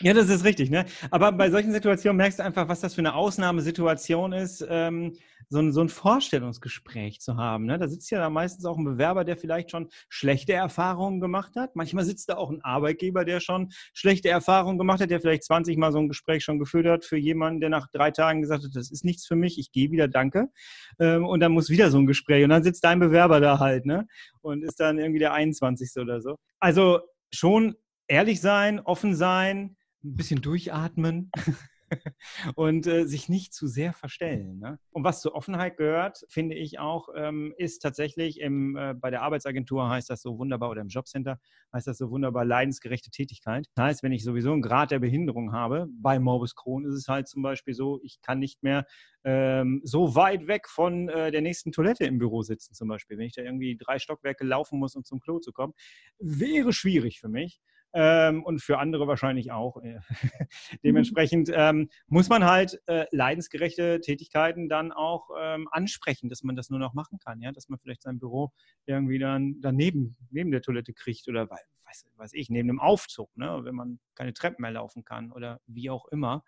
[0.00, 0.68] Ja, das ist richtig.
[0.70, 0.84] Ne?
[1.12, 5.12] Aber bei solchen Situationen merkst du einfach, was das für eine Ausnahmesituation ist, ähm,
[5.50, 7.64] so, ein, so ein Vorstellungsgespräch zu haben.
[7.64, 7.78] Ne?
[7.78, 11.74] Da sitzt ja da meistens auch ein Bewerber, der vielleicht schon schlechte Erfahrungen gemacht hat.
[11.74, 15.78] Manchmal sitzt da auch ein Arbeitgeber, der schon schlechte Erfahrungen gemacht hat, der vielleicht 20
[15.78, 18.70] Mal so ein Gespräch schon geführt hat für jemanden, der nach drei Tagen gesagt hat,
[18.74, 20.48] das ist nichts für mich, ich gehe wieder, danke.
[20.98, 22.44] Ähm, und dann muss wieder so ein Gespräch.
[22.44, 24.06] Und dann sitzt dein Bewerber da halt ne?
[24.40, 25.92] und ist dann irgendwie der 21.
[26.00, 26.36] oder so.
[26.60, 27.00] Also
[27.32, 27.74] schon
[28.06, 31.30] ehrlich sein, offen sein, ein bisschen durchatmen.
[32.54, 34.58] und äh, sich nicht zu sehr verstellen.
[34.58, 34.78] Ne?
[34.90, 39.22] Und was zur Offenheit gehört, finde ich auch, ähm, ist tatsächlich im, äh, bei der
[39.22, 41.38] Arbeitsagentur heißt das so wunderbar oder im Jobcenter
[41.72, 43.66] heißt das so wunderbar leidensgerechte Tätigkeit.
[43.74, 47.08] Das heißt, wenn ich sowieso einen Grad der Behinderung habe, bei Morbus Crohn ist es
[47.08, 48.86] halt zum Beispiel so, ich kann nicht mehr
[49.24, 53.18] ähm, so weit weg von äh, der nächsten Toilette im Büro sitzen zum Beispiel.
[53.18, 55.74] Wenn ich da irgendwie drei Stockwerke laufen muss, um zum Klo zu kommen,
[56.18, 57.60] wäre schwierig für mich
[57.92, 59.82] ähm, und für andere wahrscheinlich auch.
[59.82, 60.00] Äh,
[60.84, 66.70] dementsprechend ähm, muss man halt äh, leidensgerechte Tätigkeiten dann auch ähm, ansprechen, dass man das
[66.70, 68.52] nur noch machen kann, ja, dass man vielleicht sein Büro
[68.86, 73.60] irgendwie dann daneben neben der Toilette kriegt oder weiß, weiß ich, neben dem Aufzug, ne,
[73.62, 76.44] wenn man keine Treppen mehr laufen kann oder wie auch immer.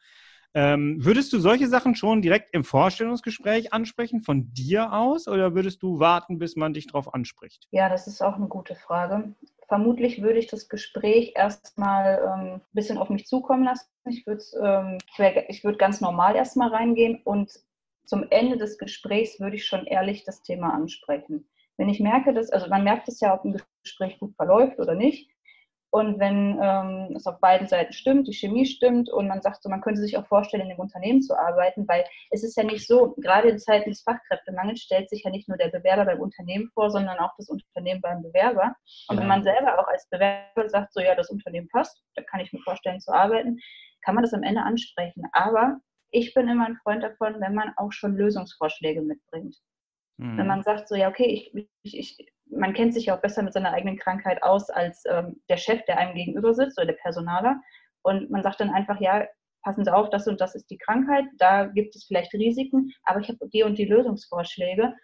[0.55, 5.83] Ähm, würdest du solche Sachen schon direkt im Vorstellungsgespräch ansprechen, von dir aus, oder würdest
[5.83, 7.69] du warten, bis man dich darauf anspricht?
[7.71, 9.35] Ja, das ist auch eine gute Frage
[9.71, 13.87] vermutlich würde ich das Gespräch erstmal ähm, ein bisschen auf mich zukommen lassen.
[14.05, 14.99] Ich würde ähm,
[15.49, 17.53] ich würd ganz normal erstmal reingehen und
[18.05, 21.49] zum Ende des Gesprächs würde ich schon ehrlich das Thema ansprechen.
[21.77, 24.97] Wenn ich merke, dass, also man merkt es ja, ob ein Gespräch gut verläuft oder
[24.97, 25.30] nicht.
[25.93, 29.69] Und wenn ähm, es auf beiden Seiten stimmt, die Chemie stimmt und man sagt so,
[29.69, 32.87] man könnte sich auch vorstellen, in dem Unternehmen zu arbeiten, weil es ist ja nicht
[32.87, 36.71] so, gerade in Zeiten des Fachkräftemangels stellt sich ja nicht nur der Bewerber beim Unternehmen
[36.75, 38.75] vor, sondern auch das Unternehmen beim Bewerber.
[39.09, 42.41] Und wenn man selber auch als Bewerber sagt, so ja, das Unternehmen passt, da kann
[42.41, 43.59] ich mir vorstellen zu arbeiten,
[44.03, 45.25] kann man das am Ende ansprechen.
[45.33, 45.81] Aber
[46.13, 49.57] ich bin immer ein Freund davon, wenn man auch schon Lösungsvorschläge mitbringt.
[50.21, 50.39] Mhm.
[50.39, 53.43] Wenn man sagt, so ja, okay, ich, ich, ich man kennt sich ja auch besser
[53.43, 56.99] mit seiner eigenen Krankheit aus als ähm, der Chef, der einem gegenüber sitzt oder der
[57.01, 57.61] Personaler.
[58.03, 59.27] Und man sagt dann einfach, ja,
[59.63, 63.21] passen Sie auf, das und das ist die Krankheit, da gibt es vielleicht Risiken, aber
[63.21, 64.95] ich habe die und die Lösungsvorschläge.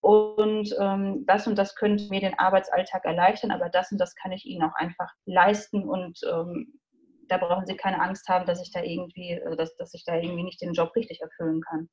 [0.00, 4.32] Und ähm, das und das könnte mir den Arbeitsalltag erleichtern, aber das und das kann
[4.32, 6.78] ich Ihnen auch einfach leisten und ähm,
[7.28, 10.16] da brauchen Sie keine Angst haben, dass ich da irgendwie, also dass, dass ich da
[10.16, 11.88] irgendwie nicht den Job richtig erfüllen kann.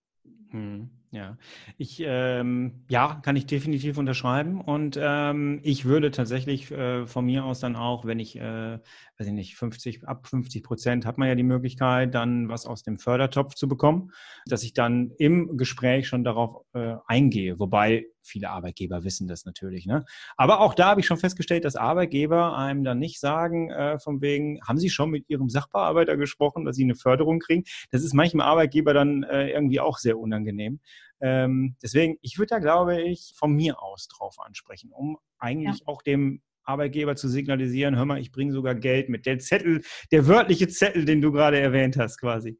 [0.51, 1.38] Hm, ja,
[1.77, 7.45] ich ähm, ja, kann ich definitiv unterschreiben und ähm, ich würde tatsächlich äh, von mir
[7.45, 8.79] aus dann auch, wenn ich, äh,
[9.17, 12.84] weiß ich nicht, 50 ab 50 Prozent hat man ja die Möglichkeit, dann was aus
[12.84, 14.12] dem Fördertopf zu bekommen,
[14.45, 17.57] dass ich dann im Gespräch schon darauf äh, eingehe.
[17.60, 19.86] Wobei viele Arbeitgeber wissen das natürlich.
[19.86, 20.05] Ne?
[20.38, 24.21] Aber auch da habe ich schon festgestellt, dass Arbeitgeber einem dann nicht sagen, äh, von
[24.21, 27.63] wegen, haben Sie schon mit Ihrem Sachbearbeiter gesprochen, dass Sie eine Förderung kriegen?
[27.91, 30.80] Das ist manchmal Arbeitgeber dann äh, irgendwie auch sehr unangenehm.
[31.21, 35.88] Ähm, deswegen, ich würde da, glaube ich, von mir aus drauf ansprechen, um eigentlich ja.
[35.88, 39.26] auch dem Arbeitgeber zu signalisieren, hör mal, ich bringe sogar Geld mit.
[39.26, 42.60] Der Zettel, der wörtliche Zettel, den du gerade erwähnt hast, quasi.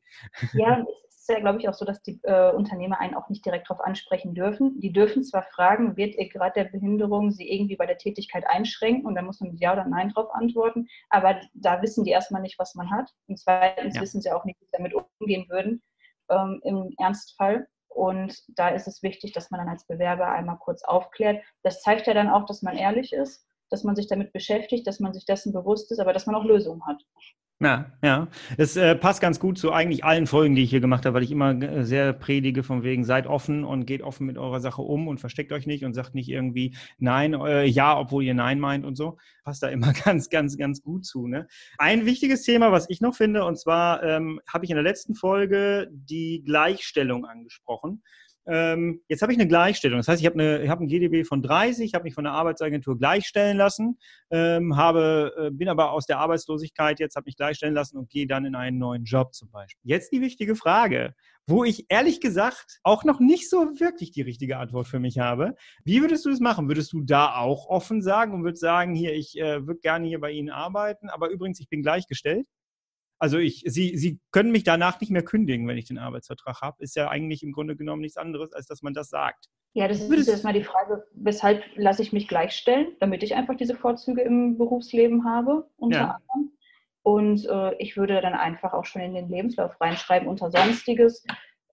[0.54, 3.46] Ja, es ist ja, glaube ich, auch so, dass die äh, Unternehmer einen auch nicht
[3.46, 4.80] direkt darauf ansprechen dürfen.
[4.80, 9.06] Die dürfen zwar fragen, wird ihr gerade der Behinderung sie irgendwie bei der Tätigkeit einschränken
[9.06, 12.42] und dann muss man mit Ja oder Nein darauf antworten, aber da wissen die erstmal
[12.42, 13.12] nicht, was man hat.
[13.28, 14.02] Und zweitens ja.
[14.02, 15.82] wissen sie auch nicht, wie sie damit umgehen würden
[16.32, 17.68] ähm, im Ernstfall.
[17.90, 21.44] Und da ist es wichtig, dass man dann als Bewerber einmal kurz aufklärt.
[21.62, 25.00] Das zeigt ja dann auch, dass man ehrlich ist dass man sich damit beschäftigt, dass
[25.00, 27.02] man sich dessen bewusst ist, aber dass man auch Lösungen hat.
[27.62, 28.28] Ja, ja.
[28.58, 31.22] Es äh, passt ganz gut zu eigentlich allen Folgen, die ich hier gemacht habe, weil
[31.22, 34.82] ich immer äh, sehr predige von wegen, seid offen und geht offen mit eurer Sache
[34.82, 38.60] um und versteckt euch nicht und sagt nicht irgendwie Nein, äh, ja, obwohl ihr Nein
[38.60, 39.20] meint und so.
[39.44, 41.28] Passt da immer ganz, ganz, ganz gut zu.
[41.28, 41.48] Ne?
[41.78, 45.14] Ein wichtiges Thema, was ich noch finde, und zwar ähm, habe ich in der letzten
[45.14, 48.02] Folge die Gleichstellung angesprochen.
[48.48, 50.00] Ähm, jetzt habe ich eine Gleichstellung.
[50.00, 53.58] Das heißt, ich habe, habe ein GDB von 30, habe mich von der Arbeitsagentur gleichstellen
[53.58, 54.00] lassen,
[54.32, 58.28] ähm, habe, äh, bin aber aus der Arbeitslosigkeit jetzt, habe mich gleichstellen lassen und gehe
[58.28, 59.90] dann in einen neuen Job zum Beispiel.
[59.90, 61.14] Jetzt die wichtige Frage,
[61.48, 65.56] wo ich ehrlich gesagt auch noch nicht so wirklich die richtige Antwort für mich habe.
[65.84, 66.68] Wie würdest du das machen?
[66.68, 70.20] Würdest du da auch offen sagen und würdest sagen, hier, ich äh, würde gerne hier
[70.20, 72.48] bei Ihnen arbeiten, aber übrigens, ich bin gleichgestellt?
[73.22, 76.82] Also ich, Sie, Sie können mich danach nicht mehr kündigen, wenn ich den Arbeitsvertrag habe.
[76.82, 79.46] Ist ja eigentlich im Grunde genommen nichts anderes, als dass man das sagt.
[79.74, 83.56] Ja, das ist jetzt mal die Frage, weshalb lasse ich mich gleichstellen, damit ich einfach
[83.56, 86.20] diese Vorzüge im Berufsleben habe, unter ja.
[86.34, 86.58] anderem.
[87.04, 91.24] Und äh, ich würde dann einfach auch schon in den Lebenslauf reinschreiben, unter Sonstiges,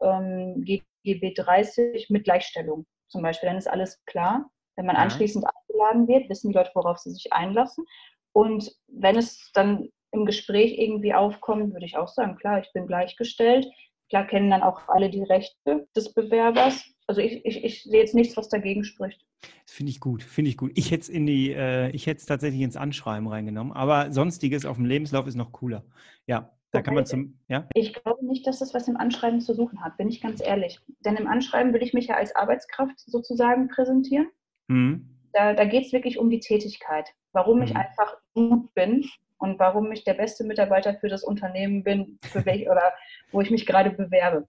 [0.03, 3.49] ähm, GGB 30 mit Gleichstellung zum Beispiel.
[3.49, 4.51] Dann ist alles klar.
[4.77, 5.03] Wenn man ja.
[5.03, 7.87] anschließend eingeladen wird, wissen die Leute, worauf sie sich einlassen.
[8.33, 12.87] Und wenn es dann im Gespräch irgendwie aufkommt, würde ich auch sagen, klar, ich bin
[12.87, 13.67] gleichgestellt.
[14.09, 16.85] Klar kennen dann auch alle die Rechte des Bewerbers.
[17.07, 19.25] Also ich, ich, ich sehe jetzt nichts, was dagegen spricht.
[19.65, 20.73] Das finde ich gut, finde ich gut.
[20.75, 24.65] Ich hätte es in die, äh, ich hätte es tatsächlich ins Anschreiben reingenommen, aber sonstiges
[24.65, 25.85] auf dem Lebenslauf ist noch cooler.
[26.27, 27.67] Ja, da kann man zum, ja?
[27.75, 30.81] Ich glaube nicht, dass das was im Anschreiben zu suchen hat, bin ich ganz ehrlich.
[31.05, 34.29] Denn im Anschreiben will ich mich ja als Arbeitskraft sozusagen präsentieren.
[34.69, 35.09] Mhm.
[35.33, 37.09] Da, da geht es wirklich um die Tätigkeit.
[37.33, 37.65] Warum mhm.
[37.65, 42.45] ich einfach gut bin und warum ich der beste Mitarbeiter für das Unternehmen bin, für
[42.45, 42.93] welch, oder
[43.33, 44.47] wo ich mich gerade bewerbe.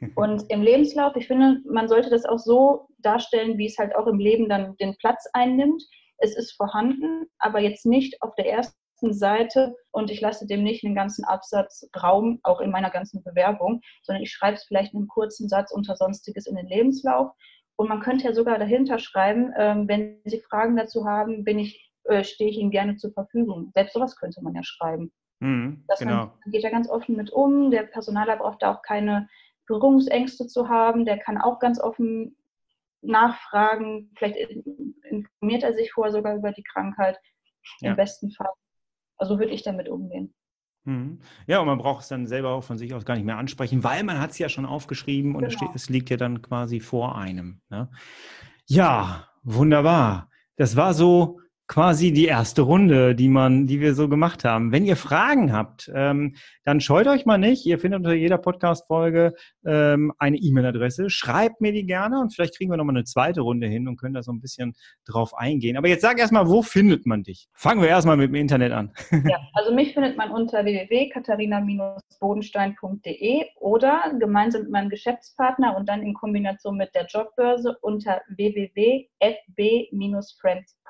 [0.16, 4.06] Und im Lebenslauf, ich finde, man sollte das auch so darstellen, wie es halt auch
[4.06, 5.82] im Leben dann den Platz einnimmt.
[6.18, 10.84] Es ist vorhanden, aber jetzt nicht auf der ersten Seite und ich lasse dem nicht
[10.84, 15.00] einen ganzen Absatz Raum, auch in meiner ganzen Bewerbung, sondern ich schreibe es vielleicht in
[15.00, 17.30] einem kurzen Satz unter Sonstiges in den Lebenslauf.
[17.76, 21.92] Und man könnte ja sogar dahinter schreiben, ähm, wenn Sie Fragen dazu haben, bin ich
[22.04, 23.70] äh, stehe ich Ihnen gerne zur Verfügung.
[23.74, 25.12] Selbst sowas könnte man ja schreiben.
[25.40, 26.26] Mhm, das genau.
[26.26, 27.70] man geht ja ganz offen mit um.
[27.70, 29.28] Der Personaler braucht da auch keine
[29.66, 31.04] Berührungsängste zu haben.
[31.04, 32.36] Der kann auch ganz offen
[33.02, 34.10] nachfragen.
[34.16, 37.18] Vielleicht informiert er sich vorher sogar über die Krankheit.
[37.80, 37.94] Im ja.
[37.94, 38.50] besten Fall.
[39.16, 40.34] Also würde ich damit umgehen.
[40.84, 41.20] Mhm.
[41.46, 43.82] Ja, und man braucht es dann selber auch von sich aus gar nicht mehr ansprechen,
[43.84, 45.48] weil man hat es ja schon aufgeschrieben und genau.
[45.48, 47.60] es, steht, es, liegt ja dann quasi vor einem.
[47.70, 47.90] Ne?
[48.66, 50.30] Ja, wunderbar.
[50.56, 51.40] Das war so
[51.74, 54.70] quasi die erste Runde, die man, die wir so gemacht haben.
[54.70, 57.66] Wenn ihr Fragen habt, ähm, dann scheut euch mal nicht.
[57.66, 59.34] Ihr findet unter jeder Podcast-Folge
[59.66, 61.10] ähm, eine E-Mail-Adresse.
[61.10, 64.14] Schreibt mir die gerne und vielleicht kriegen wir nochmal eine zweite Runde hin und können
[64.14, 65.76] da so ein bisschen drauf eingehen.
[65.76, 67.48] Aber jetzt sag erstmal, wo findet man dich?
[67.54, 68.92] Fangen wir erstmal mit dem Internet an.
[69.28, 76.14] Ja, also mich findet man unter www.katharina-bodenstein.de oder gemeinsam mit meinem Geschäftspartner und dann in
[76.14, 80.83] Kombination mit der Jobbörse unter www.fb-friends.de.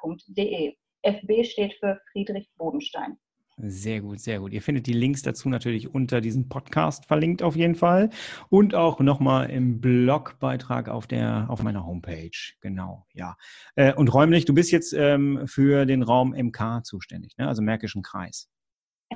[1.03, 3.19] FB steht für Friedrich Bodenstein.
[3.57, 4.53] Sehr gut, sehr gut.
[4.53, 8.11] Ihr findet die Links dazu natürlich unter diesem Podcast verlinkt auf jeden Fall
[8.49, 12.37] und auch nochmal im Blogbeitrag auf der auf meiner Homepage.
[12.61, 13.37] Genau, ja.
[13.77, 17.47] Äh, und räumlich, du bist jetzt ähm, für den Raum MK zuständig, ne?
[17.47, 18.51] also Märkischen Kreis.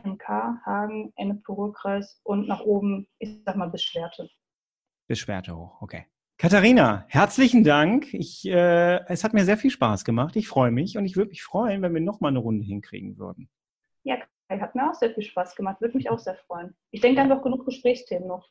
[0.05, 0.29] MK,
[0.65, 4.29] Hagen, Ennepe-Ruhr-Kreis und nach oben, ich sag mal, bis Schwerte.
[5.09, 6.07] Bis Schwerte hoch, okay.
[6.41, 8.15] Katharina, herzlichen Dank.
[8.15, 10.37] Ich, äh, es hat mir sehr viel Spaß gemacht.
[10.37, 13.49] Ich freue mich und ich würde mich freuen, wenn wir nochmal eine Runde hinkriegen würden.
[14.05, 15.81] Ja, hat mir auch sehr viel Spaß gemacht.
[15.81, 16.77] Würde mich auch sehr freuen.
[16.93, 18.49] Ich denke, dann noch genug Gesprächsthemen noch.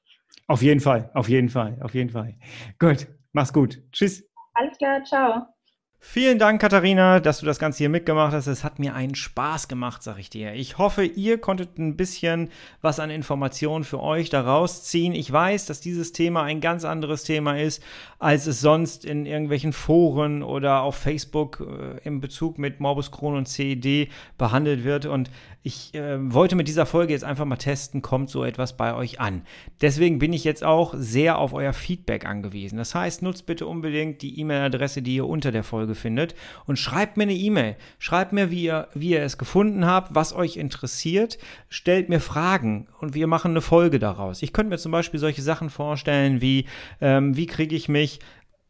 [0.48, 2.36] Auf jeden Fall, auf jeden Fall, auf jeden Fall.
[2.78, 3.82] Gut, mach's gut.
[3.94, 4.30] Tschüss.
[4.54, 5.57] Alles klar, ciao.
[6.00, 8.46] Vielen Dank, Katharina, dass du das Ganze hier mitgemacht hast.
[8.46, 10.54] Es hat mir einen Spaß gemacht, sag ich dir.
[10.54, 12.50] Ich hoffe, ihr konntet ein bisschen
[12.82, 15.14] was an Informationen für euch daraus ziehen.
[15.14, 17.84] Ich weiß, dass dieses Thema ein ganz anderes Thema ist,
[18.20, 23.36] als es sonst in irgendwelchen Foren oder auf Facebook äh, im Bezug mit Morbus Crohn
[23.36, 25.08] und CED behandelt wird.
[25.08, 25.32] Und
[25.68, 29.20] ich äh, wollte mit dieser Folge jetzt einfach mal testen, kommt so etwas bei euch
[29.20, 29.42] an.
[29.82, 32.78] Deswegen bin ich jetzt auch sehr auf euer Feedback angewiesen.
[32.78, 37.18] Das heißt, nutzt bitte unbedingt die E-Mail-Adresse, die ihr unter der Folge findet und schreibt
[37.18, 37.76] mir eine E-Mail.
[38.00, 41.38] Schreibt mir, wie ihr, wie ihr es gefunden habt, was euch interessiert.
[41.68, 44.42] Stellt mir Fragen und wir machen eine Folge daraus.
[44.42, 46.66] Ich könnte mir zum Beispiel solche Sachen vorstellen wie,
[47.02, 48.20] ähm, wie kriege ich mich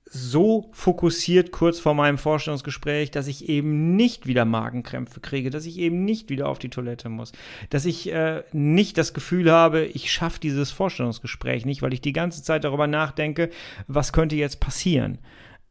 [0.09, 5.77] so fokussiert kurz vor meinem Vorstellungsgespräch, dass ich eben nicht wieder Magenkrämpfe kriege, dass ich
[5.77, 7.31] eben nicht wieder auf die Toilette muss,
[7.69, 12.13] dass ich äh, nicht das Gefühl habe, ich schaffe dieses Vorstellungsgespräch nicht, weil ich die
[12.13, 13.49] ganze Zeit darüber nachdenke,
[13.87, 15.19] was könnte jetzt passieren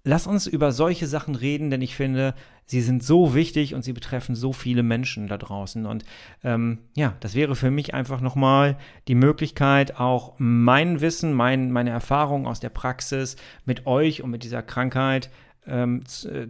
[0.06, 3.92] lass uns über solche Sachen reden, denn ich finde, sie sind so wichtig und sie
[3.92, 5.84] betreffen so viele Menschen da draußen.
[5.84, 6.04] Und
[6.44, 11.90] ähm, ja, das wäre für mich einfach nochmal die Möglichkeit, auch mein Wissen, mein, meine
[11.90, 15.28] Erfahrungen aus der Praxis mit euch und mit dieser Krankheit
[15.66, 16.04] ähm,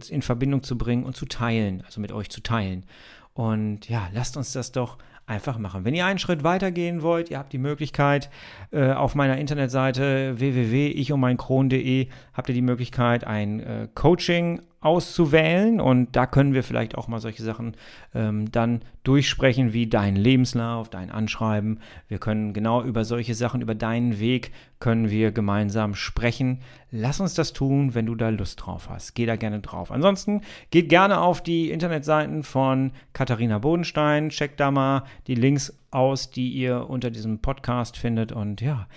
[0.09, 2.85] in Verbindung zu bringen und zu teilen, also mit euch zu teilen.
[3.33, 5.85] Und ja, lasst uns das doch einfach machen.
[5.85, 8.29] Wenn ihr einen Schritt weiter gehen wollt, ihr habt die Möglichkeit,
[8.71, 16.27] äh, auf meiner Internetseite www.ichummeinkron.de habt ihr die Möglichkeit, ein äh, Coaching auszuwählen und da
[16.27, 17.75] können wir vielleicht auch mal solche Sachen
[18.13, 21.79] ähm, dann durchsprechen wie dein Lebenslauf, dein Anschreiben.
[22.07, 26.59] Wir können genau über solche Sachen, über deinen Weg können wir gemeinsam sprechen.
[26.91, 29.15] Lass uns das tun, wenn du da Lust drauf hast.
[29.15, 29.91] Geh da gerne drauf.
[29.91, 36.29] Ansonsten geht gerne auf die Internetseiten von Katharina Bodenstein, checkt da mal die Links aus,
[36.29, 38.87] die ihr unter diesem Podcast findet und ja,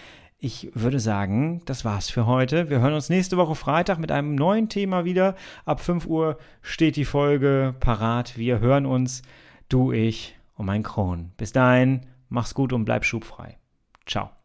[0.41, 2.71] ich würde sagen, das war's für heute.
[2.71, 5.37] Wir hören uns nächste Woche Freitag mit einem neuen Thema wieder.
[5.67, 8.39] Ab 5 Uhr steht die Folge parat.
[8.39, 9.21] Wir hören uns,
[9.69, 11.33] du, ich und mein Kron.
[11.37, 13.59] Bis dahin, mach's gut und bleib schubfrei.
[14.07, 14.40] Ciao.